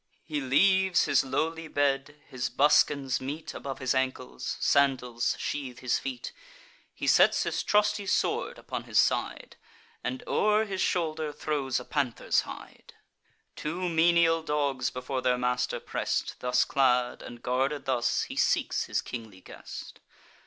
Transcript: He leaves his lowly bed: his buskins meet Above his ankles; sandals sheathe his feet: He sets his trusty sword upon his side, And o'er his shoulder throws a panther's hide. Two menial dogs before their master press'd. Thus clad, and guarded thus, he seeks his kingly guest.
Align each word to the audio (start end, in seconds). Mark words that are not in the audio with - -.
He 0.23 0.41
leaves 0.41 1.03
his 1.05 1.23
lowly 1.23 1.67
bed: 1.67 2.19
his 2.27 2.49
buskins 2.49 3.21
meet 3.21 3.53
Above 3.53 3.77
his 3.77 3.93
ankles; 3.93 4.57
sandals 4.59 5.35
sheathe 5.37 5.77
his 5.81 5.99
feet: 5.99 6.33
He 6.91 7.05
sets 7.05 7.43
his 7.43 7.61
trusty 7.61 8.07
sword 8.07 8.57
upon 8.57 8.85
his 8.85 8.97
side, 8.97 9.57
And 10.03 10.23
o'er 10.25 10.65
his 10.65 10.81
shoulder 10.81 11.31
throws 11.31 11.79
a 11.79 11.85
panther's 11.85 12.41
hide. 12.41 12.95
Two 13.55 13.87
menial 13.89 14.41
dogs 14.41 14.89
before 14.89 15.21
their 15.21 15.37
master 15.37 15.79
press'd. 15.79 16.33
Thus 16.39 16.65
clad, 16.65 17.21
and 17.21 17.43
guarded 17.43 17.85
thus, 17.85 18.23
he 18.23 18.35
seeks 18.35 18.85
his 18.85 19.03
kingly 19.03 19.41
guest. 19.41 19.99